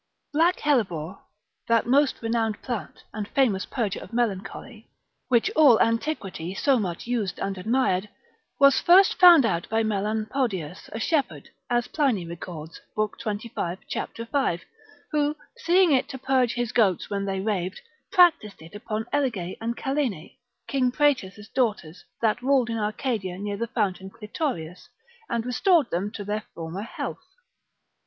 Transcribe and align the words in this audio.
Black 0.33 0.61
hellebore, 0.61 1.19
that 1.67 1.85
most 1.85 2.23
renowned 2.23 2.63
plant, 2.63 3.03
and 3.13 3.27
famous 3.27 3.67
purger 3.67 3.99
of 4.01 4.11
melancholy, 4.11 4.89
which 5.27 5.51
all 5.55 5.79
antiquity 5.79 6.55
so 6.55 6.79
much 6.79 7.05
used 7.05 7.37
and 7.37 7.55
admired, 7.55 8.09
was 8.59 8.79
first 8.81 9.19
found 9.19 9.45
out 9.45 9.69
by 9.69 9.83
Melanpodius 9.83 10.89
a 10.91 10.99
shepherd, 10.99 11.49
as 11.69 11.87
Pliny 11.87 12.25
records, 12.25 12.81
lib. 12.97 13.15
25. 13.19 13.77
cap. 13.91 14.09
5. 14.17 14.63
who, 15.11 15.35
seeing 15.55 15.91
it 15.91 16.09
to 16.09 16.17
purge 16.17 16.55
his 16.55 16.71
goats 16.71 17.11
when 17.11 17.25
they 17.25 17.39
raved, 17.39 17.79
practised 18.11 18.59
it 18.63 18.73
upon 18.73 19.05
Elige 19.13 19.55
and 19.61 19.77
Calene, 19.77 20.35
King 20.65 20.89
Praetus' 20.91 21.47
daughters, 21.49 22.03
that 22.23 22.41
ruled 22.41 22.71
in 22.71 22.79
Arcadia, 22.79 23.37
near 23.37 23.55
the 23.55 23.67
fountain 23.67 24.09
Clitorius, 24.09 24.89
and 25.29 25.45
restored 25.45 25.91
them 25.91 26.09
to 26.09 26.23
their 26.23 26.41
former 26.55 26.81
health. 26.81 27.23